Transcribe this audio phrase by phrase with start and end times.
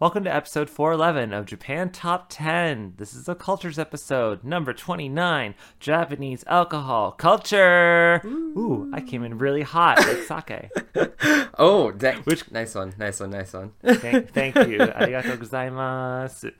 [0.00, 2.94] Welcome to episode 411 of Japan Top 10.
[2.98, 8.20] This is a cultures episode, number 29 Japanese alcohol culture.
[8.24, 10.70] Ooh, I came in really hot like sake.
[11.58, 13.72] Oh, da- Which- nice one, nice one, nice one.
[13.84, 14.78] Thank, thank you.
[14.78, 16.52] Arigatou gozaimasu.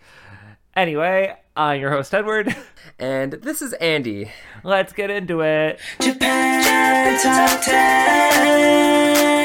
[0.74, 2.54] Anyway, I'm your host, Edward.
[2.98, 4.32] and this is Andy.
[4.64, 5.78] Let's get into it.
[6.00, 9.37] Japan Top 10.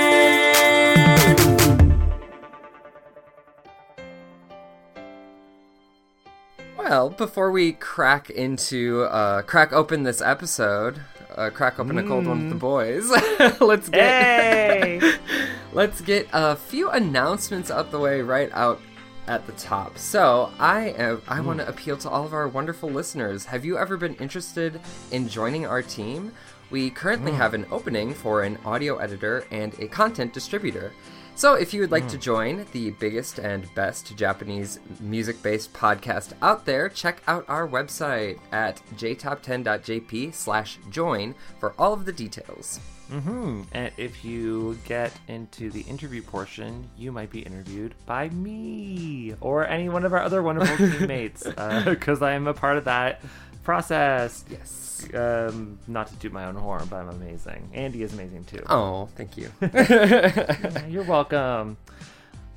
[6.93, 11.01] Well, before we crack into uh, crack open this episode,
[11.35, 13.09] uh, crack open a cold one with the boys.
[13.59, 15.15] let's get Hey!
[15.73, 18.79] let's get a few announcements out the way right out
[19.25, 19.97] at the top.
[19.97, 23.43] So I uh, I want to appeal to all of our wonderful listeners.
[23.45, 24.79] Have you ever been interested
[25.09, 26.31] in joining our team?
[26.69, 30.93] We currently have an opening for an audio editor and a content distributor.
[31.35, 36.65] So if you would like to join the biggest and best Japanese music-based podcast out
[36.65, 42.79] there, check out our website at jtop10.jp slash join for all of the details.
[43.09, 49.33] hmm And if you get into the interview portion, you might be interviewed by me
[49.41, 51.43] or any one of our other wonderful teammates
[51.85, 53.21] because I am a part of that
[53.63, 54.45] process.
[54.49, 55.07] Yes.
[55.13, 57.69] Um, not to toot my own horn, but I'm amazing.
[57.73, 58.63] Andy is amazing too.
[58.69, 59.51] Oh, thank you.
[59.61, 61.77] Yeah, You're welcome.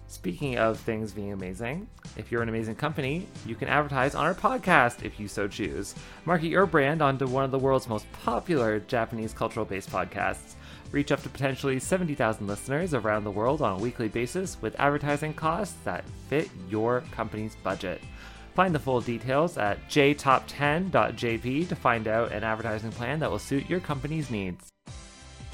[0.09, 4.35] Speaking of things being amazing, if you're an amazing company, you can advertise on our
[4.35, 5.97] podcast if you so choose.
[6.25, 10.55] Market your brand onto one of the world's most popular Japanese cultural based podcasts.
[10.93, 15.35] Reach up to potentially 70,000 listeners around the world on a weekly basis with advertising
[15.35, 18.01] costs that fit your company's budget.
[18.57, 23.69] Find the full details at jtop10.jp to find out an advertising plan that will suit
[23.69, 24.73] your company's needs.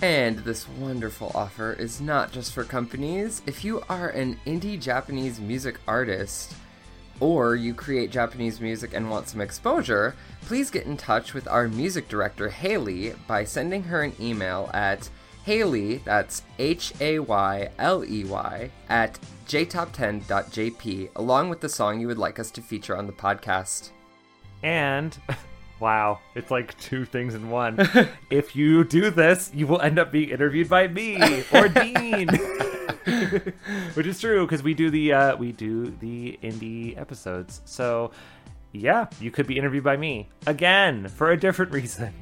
[0.01, 3.43] And this wonderful offer is not just for companies.
[3.45, 6.55] If you are an indie Japanese music artist,
[7.19, 11.67] or you create Japanese music and want some exposure, please get in touch with our
[11.67, 15.11] music director, Hayley, by sending her an email at
[15.45, 22.07] Hayley, that's H A Y L E Y, at jtop10.jp, along with the song you
[22.07, 23.91] would like us to feature on the podcast.
[24.63, 25.17] And
[25.81, 27.77] wow, it's like two things in one.
[28.31, 32.29] if you do this, you will end up being interviewed by me or Dean.
[33.95, 37.63] Which is true because we do the uh, we do the indie episodes.
[37.65, 38.13] So
[38.71, 42.15] yeah, you could be interviewed by me again for a different reason.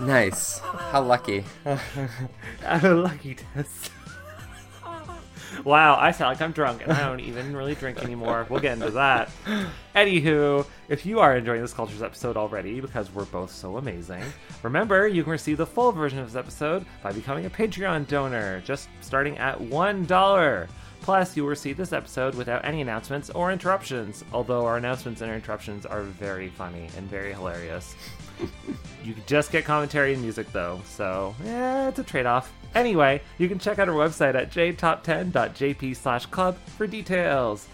[0.00, 0.58] Nice.
[0.58, 1.44] How lucky.
[1.64, 3.90] a lucky test.
[5.64, 8.44] Wow, I sound like I'm drunk and I don't even really drink anymore.
[8.50, 9.30] We'll get into that.
[9.94, 14.22] Anywho, if you are enjoying this Cultures episode already, because we're both so amazing,
[14.62, 18.60] remember you can receive the full version of this episode by becoming a Patreon donor,
[18.60, 20.68] just starting at $1.
[21.04, 25.84] Plus, you'll receive this episode without any announcements or interruptions, although our announcements and interruptions
[25.84, 27.94] are very funny and very hilarious.
[29.04, 32.50] You can just get commentary and music though, so yeah, it's a trade-off.
[32.74, 37.68] Anyway, you can check out our website at jtop10.jp slash club for details.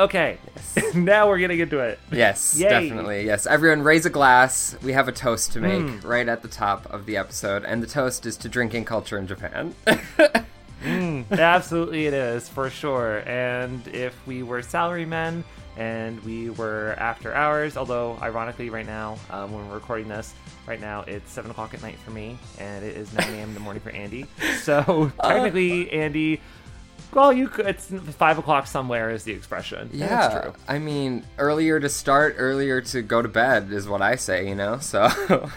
[0.00, 0.38] Okay,
[0.96, 2.00] now we're getting into it.
[2.10, 2.68] Yes, Yay.
[2.68, 3.24] definitely.
[3.26, 4.76] Yes, everyone raise a glass.
[4.82, 6.04] We have a toast to make Mm.
[6.04, 9.28] right at the top of the episode, and the toast is to drinking culture in
[9.28, 9.72] Japan.
[11.38, 13.18] Absolutely, it is for sure.
[13.28, 15.42] And if we were salarymen
[15.76, 20.34] and we were after hours, although ironically, right now um, when we're recording this,
[20.66, 23.48] right now it's seven o'clock at night for me, and it is nine a.m.
[23.48, 24.26] in the morning for Andy.
[24.60, 26.40] So technically, Andy.
[27.12, 27.66] Well, you could.
[27.66, 29.88] It's five o'clock somewhere is the expression.
[29.92, 30.54] Yeah, it's true.
[30.68, 34.54] I mean, earlier to start, earlier to go to bed is what I say, you
[34.54, 34.78] know.
[34.78, 35.08] So,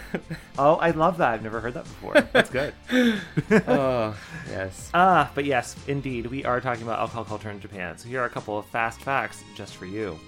[0.57, 1.33] Oh, I love that.
[1.33, 2.21] I've never heard that before.
[2.33, 2.73] That's good.
[3.67, 4.15] oh
[4.49, 7.97] yes, Ah, but yes, indeed, we are talking about alcohol culture in Japan.
[7.97, 10.19] So here are a couple of fast facts just for you.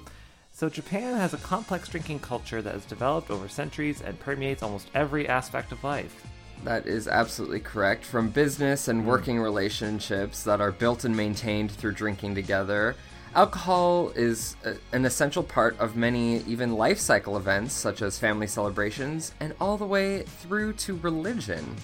[0.53, 4.89] So Japan has a complex drinking culture that has developed over centuries and permeates almost
[4.93, 6.25] every aspect of life.
[6.63, 8.05] That is absolutely correct.
[8.05, 12.95] From business and working relationships that are built and maintained through drinking together,
[13.35, 18.47] alcohol is a, an essential part of many even life cycle events such as family
[18.47, 21.75] celebrations and all the way through to religion.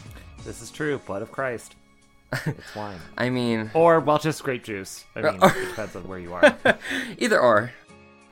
[0.45, 0.99] This is true.
[0.99, 1.75] Blood of Christ.
[2.45, 2.99] It's wine.
[3.17, 5.05] I mean, Or, well, just grape juice.
[5.15, 6.57] I mean, it depends on where you are.
[7.17, 7.71] either or.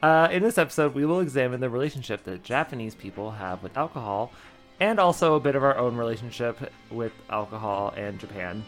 [0.03, 4.31] Uh, in this episode, we will examine the relationship that Japanese people have with alcohol,
[4.80, 8.63] and also a bit of our own relationship with alcohol and Japan,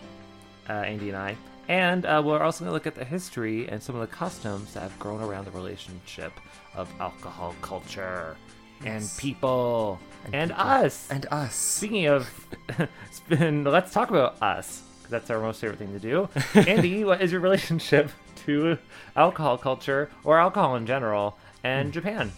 [0.69, 1.37] uh, Andy and I.
[1.67, 4.73] And uh, we're also going to look at the history and some of the customs
[4.73, 6.31] that have grown around the relationship
[6.75, 8.37] of alcohol culture
[8.85, 9.99] and people
[10.31, 11.09] and, us.
[11.09, 11.55] And us.
[11.55, 12.29] Speaking of,
[13.11, 14.83] spin, let's talk about us.
[15.09, 16.29] That's our most favorite thing to do.
[16.55, 18.11] Andy, what is your relationship
[18.45, 18.77] to
[19.15, 22.31] alcohol culture or alcohol in general and Japan?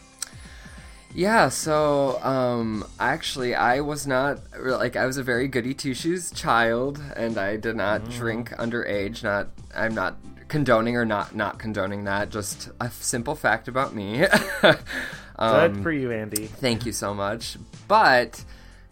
[1.13, 6.31] Yeah, so um actually I was not like I was a very goody two shoes
[6.31, 9.23] child and I did not drink underage.
[9.23, 10.17] Not I'm not
[10.47, 12.29] condoning or not not condoning that.
[12.29, 14.25] Just a simple fact about me.
[14.63, 16.47] um, Good for you, Andy.
[16.47, 17.57] Thank you so much.
[17.88, 18.44] But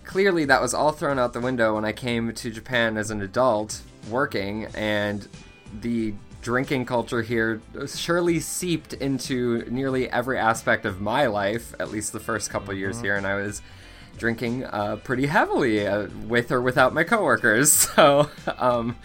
[0.04, 3.22] clearly, that was all thrown out the window when I came to Japan as an
[3.22, 5.28] adult working, and
[5.82, 6.14] the
[6.48, 7.62] drinking culture here
[7.94, 13.02] surely seeped into nearly every aspect of my life, at least the first couple years
[13.02, 13.62] here, and I was
[14.18, 17.90] drinking uh, pretty heavily uh, with or without my coworkers.
[17.98, 18.96] So, um,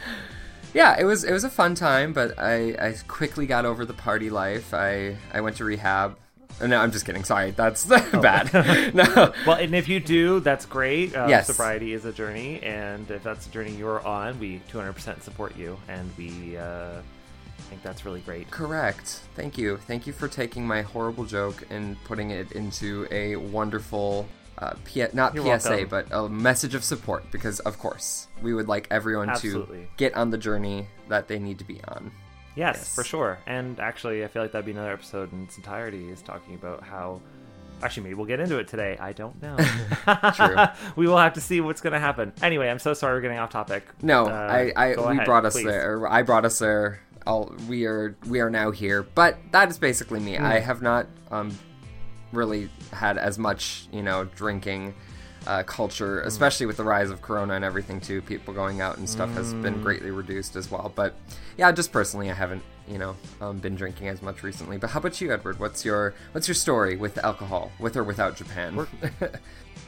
[0.73, 3.93] yeah, it was it was a fun time, but I, I quickly got over the
[3.93, 4.73] party life.
[4.73, 6.17] I I went to rehab.
[6.61, 7.25] Uh, No, I'm just kidding.
[7.25, 7.85] Sorry, that's
[8.29, 8.55] bad.
[8.95, 11.17] no, Well, and if you do, that's great.
[11.17, 11.49] Uh, Yes.
[11.49, 15.77] Sobriety is a journey, and if that's the journey you're on, we 200% support you,
[15.89, 17.01] and we uh,
[17.63, 18.51] think that's really great.
[18.51, 19.21] correct.
[19.35, 19.77] Thank you.
[19.79, 24.27] Thank you for taking my horrible joke and putting it into a wonderful,
[24.59, 25.89] uh, P- not You're PSA, welcome.
[25.89, 27.31] but a message of support.
[27.31, 29.81] Because of course, we would like everyone Absolutely.
[29.83, 32.11] to get on the journey that they need to be on.
[32.55, 32.95] Yes, Yes.
[32.95, 33.39] for sure.
[33.47, 36.83] And actually, I feel like that'd be another episode in its entirety is talking about
[36.83, 37.21] how.
[37.83, 38.97] Actually, maybe we'll get into it today.
[39.01, 39.57] I don't know.
[40.37, 40.57] True.
[40.97, 42.33] we will have to see what's going to happen.
[42.41, 43.85] Anyway, I'm so sorry we're getting off topic.
[44.01, 45.65] No, Uh, I, I we ahead, brought us please.
[45.67, 46.07] there.
[46.09, 47.01] I brought us there.
[47.27, 49.03] All we are we are now here.
[49.03, 50.39] But that is basically me.
[50.39, 50.67] I Hmm.
[50.67, 51.57] have not um
[52.33, 54.95] really had as much you know drinking
[55.47, 56.29] uh, culture, Hmm.
[56.29, 58.23] especially with the rise of Corona and everything too.
[58.23, 59.63] People going out and stuff has Hmm.
[59.63, 60.93] been greatly reduced as well.
[60.95, 61.15] But
[61.59, 64.77] yeah, just personally, I haven't you know um, been drinking as much recently.
[64.79, 65.59] But how about you, Edward?
[65.61, 68.87] What's your what's your story with alcohol, with or without Japan?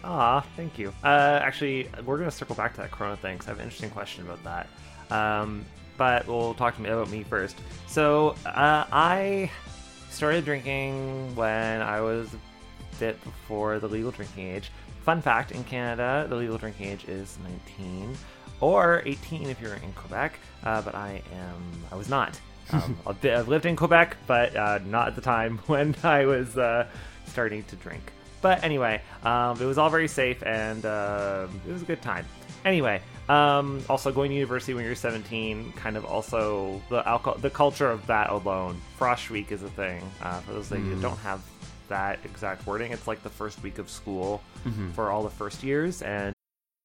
[0.06, 0.92] Ah, thank you.
[1.02, 3.64] Uh, actually, we're going to circle back to that Corona thing because I have an
[3.64, 4.66] interesting question about that.
[5.10, 5.64] Um,
[5.96, 7.56] but we'll talk to me about me first.
[7.87, 9.50] So, uh, I
[10.11, 14.70] started drinking when I was a bit before the legal drinking age.
[15.05, 17.36] Fun fact in Canada, the legal drinking age is
[17.77, 18.17] 19
[18.60, 22.39] or 18 if you're in Quebec, uh, but I am, I was not.
[22.72, 26.86] Um, I've lived in Quebec, but uh, not at the time when I was uh,
[27.27, 28.13] starting to drink.
[28.41, 32.27] But anyway, um, it was all very safe and uh, it was a good time.
[32.65, 37.50] Anyway, um, also going to university when you're 17, kind of also the alcohol, the
[37.50, 38.81] culture of that alone.
[38.98, 40.02] Frosh week is a thing.
[40.22, 41.43] Uh, for those of you that don't have
[41.88, 44.43] that exact wording, it's like the first week of school
[44.94, 46.33] for all the first years, and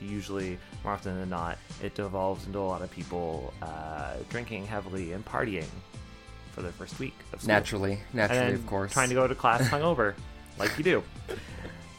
[0.00, 5.12] Usually, more often than not, it devolves into a lot of people uh, drinking heavily
[5.12, 5.66] and partying
[6.52, 7.48] for their first week of school.
[7.54, 8.92] Naturally, naturally, of course.
[8.92, 10.14] Trying to go to class hungover,
[10.58, 11.02] like you do.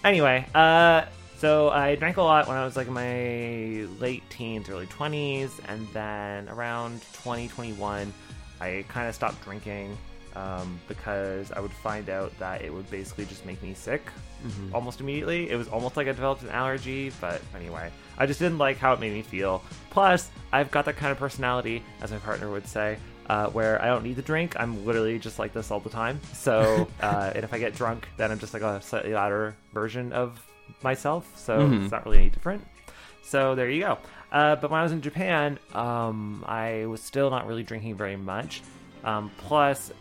[0.03, 1.05] Anyway, uh,
[1.37, 5.51] so I drank a lot when I was like in my late teens, early 20s,
[5.67, 8.11] and then around 2021,
[8.59, 9.97] I kind of stopped drinking
[10.37, 14.03] um, because I would find out that it would basically just make me sick
[14.73, 15.49] almost immediately.
[15.49, 18.93] It was almost like I developed an allergy, but anyway, I just didn't like how
[18.93, 19.63] it made me feel.
[19.89, 22.97] Plus, I've got that kind of personality, as my partner would say,
[23.29, 24.55] uh, where I don't need to drink.
[24.59, 26.19] I'm literally just like this all the time.
[26.33, 30.13] So, uh, and if I get drunk, then I'm just like a slightly louder version
[30.13, 30.39] of
[30.83, 31.31] myself.
[31.35, 32.65] So it's not really any different.
[33.23, 33.97] So there you go.
[34.31, 38.15] Uh, but when I was in Japan, um, I was still not really drinking very
[38.15, 38.61] much.
[39.03, 39.91] Um, plus,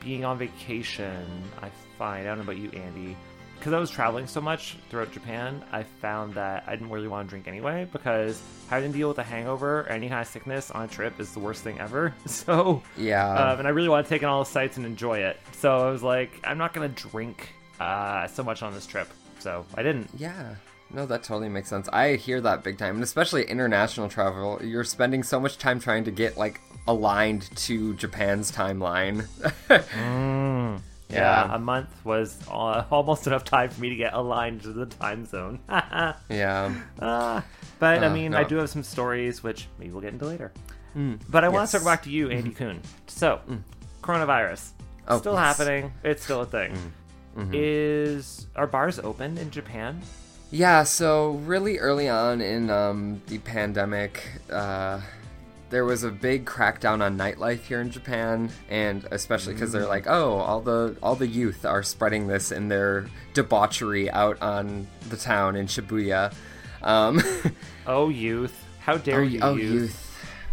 [0.00, 1.26] being on vacation,
[1.60, 3.16] I find, I don't know about you, Andy,
[3.58, 7.28] because I was traveling so much throughout Japan, I found that I didn't really want
[7.28, 10.70] to drink anyway because having to deal with a hangover or any kind of sickness
[10.70, 12.14] on a trip is the worst thing ever.
[12.26, 13.28] So, Yeah.
[13.52, 15.38] um, and I really want to take in all the sights and enjoy it.
[15.52, 19.08] So I was like, I'm not going to drink uh, so much on this trip.
[19.40, 20.08] So I didn't.
[20.16, 20.54] Yeah.
[20.92, 21.88] No, that totally makes sense.
[21.92, 22.94] I hear that big time.
[22.96, 27.94] And especially international travel, you're spending so much time trying to get like aligned to
[27.94, 29.26] Japan's timeline.
[31.12, 34.86] Yeah, a month was uh, almost enough time for me to get aligned to the
[34.86, 35.58] time zone.
[35.68, 36.72] yeah.
[37.02, 37.44] Ah,
[37.80, 38.38] but I Uh, mean, no.
[38.38, 40.52] I do have some stories which maybe we'll get into later.
[41.28, 42.80] but I want to circle back to you, Andy kun.
[43.08, 43.40] So,
[44.02, 44.70] coronavirus
[45.08, 45.58] Oh, still yes.
[45.58, 45.92] happening.
[46.04, 46.78] It's still a thing.
[47.52, 50.00] Is are bars open in Japan?
[50.52, 55.00] Yeah, so really early on in um, the pandemic, uh,
[55.70, 60.06] there was a big crackdown on nightlife here in Japan, and especially because they're like,
[60.06, 65.16] oh, all the all the youth are spreading this in their debauchery out on the
[65.16, 66.34] town in Shibuya.
[66.82, 67.22] Um,
[67.86, 68.64] Oh, youth!
[68.80, 69.72] How dare oh, you, oh, youth?
[69.72, 70.06] youth!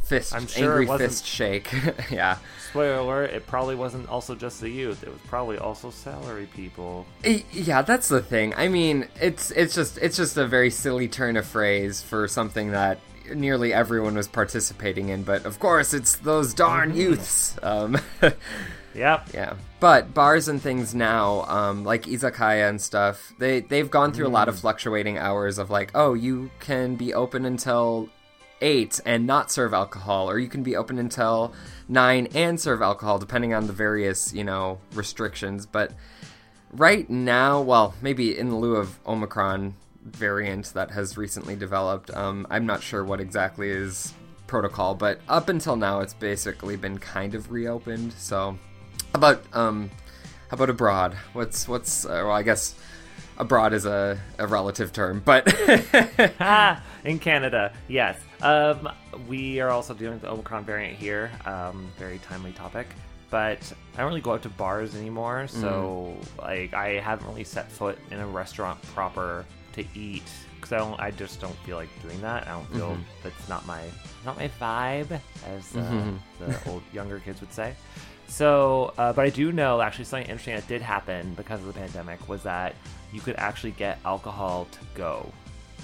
[0.03, 1.69] Fist, I'm sure angry it wasn't- fist shake.
[2.11, 2.37] yeah.
[2.69, 5.03] Spoiler alert: It probably wasn't also just the youth.
[5.03, 7.05] It was probably also salary people.
[7.51, 8.53] Yeah, that's the thing.
[8.55, 12.71] I mean, it's it's just it's just a very silly turn of phrase for something
[12.71, 12.99] that
[13.35, 15.23] nearly everyone was participating in.
[15.23, 17.57] But of course, it's those darn youths.
[17.61, 17.97] Um,
[18.95, 19.29] Yep.
[19.31, 24.25] yeah, but bars and things now, um, like izakaya and stuff, they they've gone through
[24.25, 28.09] a lot of fluctuating hours of like, oh, you can be open until
[28.59, 31.53] eight and not serve alcohol, or you can be open until
[31.87, 35.67] nine and serve alcohol, depending on the various you know restrictions.
[35.67, 35.91] But
[36.71, 39.75] right now, well, maybe in lieu of Omicron
[40.15, 44.13] variant that has recently developed, um, I'm not sure what exactly is
[44.47, 48.13] protocol, but up until now, it's basically been kind of reopened.
[48.13, 48.57] So,
[49.13, 49.91] how about um,
[50.49, 51.15] how about abroad?
[51.33, 52.75] What's what's uh, well, I guess
[53.37, 55.47] abroad is a, a relative term, but
[56.39, 58.17] Ah, in Canada, yes.
[58.41, 58.89] Um,
[59.27, 61.31] we are also dealing with the Omicron variant here.
[61.45, 62.87] Um, very timely topic.
[63.29, 67.69] But I don't really go out to bars anymore, so like I haven't really set
[67.69, 69.45] foot in a restaurant proper
[69.77, 70.99] to eat because I don't.
[70.99, 72.47] I just don't feel like doing that.
[72.47, 73.83] I don't feel that's not my
[74.25, 77.73] not my vibe, as uh, the old younger kids would say.
[78.27, 81.73] So, uh, but I do know actually something interesting that did happen because of the
[81.73, 82.75] pandemic was that
[83.13, 85.31] you could actually get alcohol to go,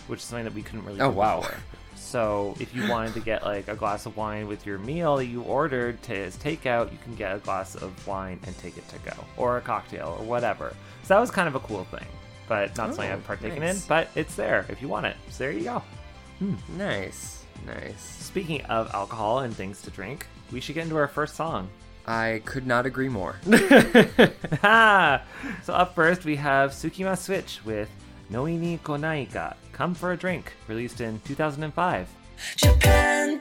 [0.07, 0.99] which is something that we couldn't really.
[0.99, 1.39] Oh, do wow.
[1.39, 1.57] before.
[1.95, 5.27] So, if you wanted to get like a glass of wine with your meal that
[5.27, 8.87] you ordered to as takeout, you can get a glass of wine and take it
[8.89, 10.75] to go, or a cocktail, or whatever.
[11.03, 12.05] So that was kind of a cool thing,
[12.47, 13.83] but not something Oh, I've partaken nice.
[13.83, 13.87] in.
[13.87, 15.15] But it's there if you want it.
[15.29, 15.83] So there you go.
[16.39, 16.55] Hmm.
[16.77, 17.99] nice, nice.
[18.01, 21.69] Speaking of alcohol and things to drink, we should get into our first song.
[22.05, 23.35] I could not agree more.
[24.61, 25.21] Ha!
[25.63, 27.89] so up first we have Sukima Switch with
[28.31, 32.09] Nomi ni Konai ka Come for a Drink, released in 2005.
[32.57, 33.39] Japan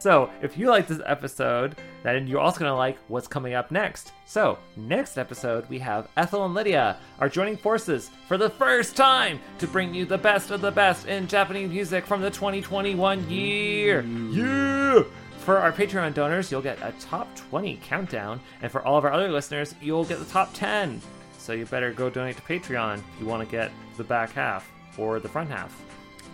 [0.00, 3.70] So, if you like this episode, then you're also going to like what's coming up
[3.70, 4.10] next.
[4.24, 9.38] So, next episode, we have Ethel and Lydia are joining forces for the first time
[9.58, 14.02] to bring you the best of the best in Japanese music from the 2021 year.
[14.02, 15.04] Yeah!
[15.44, 19.12] For our Patreon donors, you'll get a top 20 countdown, and for all of our
[19.12, 21.00] other listeners, you'll get the top 10.
[21.46, 24.68] So, you better go donate to Patreon if you want to get the back half
[24.98, 25.70] or the front half.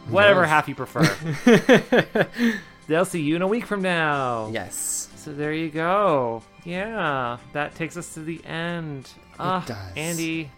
[0.09, 0.49] Whatever Yes.
[0.51, 2.27] half you prefer.
[2.89, 4.49] They'll see you in a week from now.
[4.53, 5.09] Yes.
[5.17, 6.43] So there you go.
[6.65, 9.09] Yeah, that takes us to the end.
[9.39, 9.77] Ah, does.
[9.97, 10.51] Andy,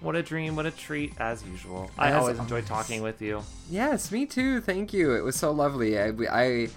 [0.00, 1.90] what a dream, what a treat, as usual.
[1.98, 3.42] I As always enjoy talking with you.
[3.70, 4.60] Yes, me too.
[4.60, 5.14] Thank you.
[5.14, 5.98] It was so lovely.
[5.98, 6.68] I, I,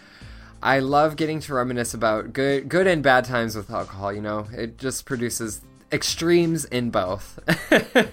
[0.64, 4.12] I love getting to reminisce about good, good and bad times with alcohol.
[4.14, 5.62] You know, it just produces
[5.92, 7.40] extremes in both.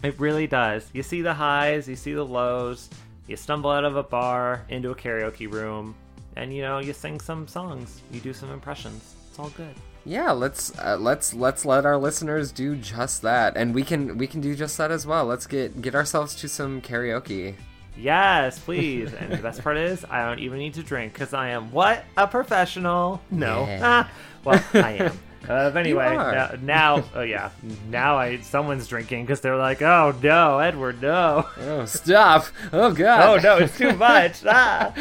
[0.00, 0.88] It really does.
[0.92, 2.88] You see the highs, you see the lows.
[3.26, 5.96] You stumble out of a bar into a karaoke room,
[6.36, 8.00] and you know you sing some songs.
[8.12, 9.16] You do some impressions.
[9.28, 9.74] It's all good.
[10.04, 14.28] yeah, let's uh, let's let's let our listeners do just that, and we can we
[14.28, 15.24] can do just that as well.
[15.24, 17.56] Let's get get ourselves to some karaoke.
[17.96, 19.12] Yes, please.
[19.14, 22.04] and the best part is, I don't even need to drink because I am what
[22.16, 23.20] a professional.
[23.32, 23.80] No, Yeah.
[23.82, 24.10] ah,
[24.44, 25.18] well, I am.
[25.48, 27.50] Uh, anyway, now, now oh yeah,
[27.88, 32.46] now I someone's drinking because they're like, oh no, Edward, no, Oh, stop!
[32.72, 33.22] Oh God!
[33.22, 34.42] oh no, it's too much.
[34.46, 34.92] ah.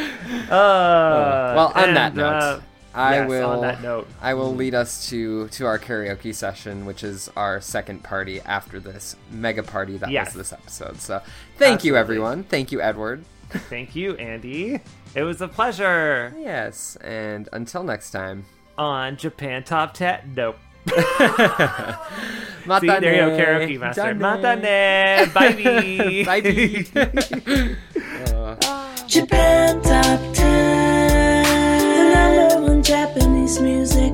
[0.50, 2.60] Uh, well, on that note, uh,
[2.94, 3.50] I yes, will.
[3.50, 7.60] On that note, I will lead us to to our karaoke session, which is our
[7.62, 10.28] second party after this mega party that Yes.
[10.36, 11.00] was this episode.
[11.02, 11.22] So,
[11.58, 12.44] thank you, everyone.
[12.44, 13.24] Thank you, Edward.
[13.70, 14.80] thank you, Andy.
[15.16, 16.34] It was a pleasure.
[16.40, 18.46] Yes, and until next time.
[18.78, 20.34] On Japan Top Ten.
[20.36, 20.58] Nope.
[20.88, 22.00] Matane.
[22.82, 24.14] See, there you go, karaoke master.
[24.14, 25.34] Matane.
[25.34, 26.24] Bye.
[26.26, 26.42] Bye.
[29.08, 34.14] Japan Top 10, the number one Japanese music